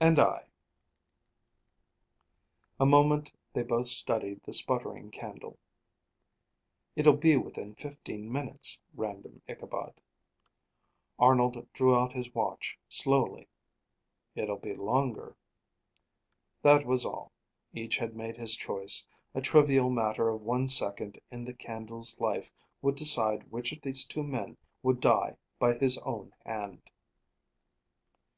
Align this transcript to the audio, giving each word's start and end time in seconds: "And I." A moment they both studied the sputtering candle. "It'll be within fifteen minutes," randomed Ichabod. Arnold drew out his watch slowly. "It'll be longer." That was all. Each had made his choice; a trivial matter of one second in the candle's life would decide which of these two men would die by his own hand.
"And 0.00 0.18
I." 0.18 0.46
A 2.80 2.86
moment 2.86 3.34
they 3.52 3.62
both 3.62 3.86
studied 3.88 4.42
the 4.44 4.52
sputtering 4.54 5.10
candle. 5.10 5.58
"It'll 6.96 7.18
be 7.18 7.36
within 7.36 7.74
fifteen 7.74 8.32
minutes," 8.32 8.80
randomed 8.96 9.42
Ichabod. 9.46 10.00
Arnold 11.18 11.70
drew 11.74 11.94
out 11.94 12.14
his 12.14 12.34
watch 12.34 12.78
slowly. 12.88 13.46
"It'll 14.34 14.56
be 14.56 14.74
longer." 14.74 15.36
That 16.62 16.86
was 16.86 17.04
all. 17.04 17.30
Each 17.74 17.98
had 17.98 18.16
made 18.16 18.38
his 18.38 18.56
choice; 18.56 19.06
a 19.34 19.42
trivial 19.42 19.90
matter 19.90 20.30
of 20.30 20.40
one 20.40 20.66
second 20.66 21.20
in 21.30 21.44
the 21.44 21.52
candle's 21.52 22.18
life 22.18 22.50
would 22.80 22.94
decide 22.96 23.50
which 23.52 23.70
of 23.72 23.82
these 23.82 24.06
two 24.06 24.22
men 24.22 24.56
would 24.82 24.98
die 25.02 25.36
by 25.58 25.74
his 25.76 25.98
own 25.98 26.32
hand. 26.42 26.90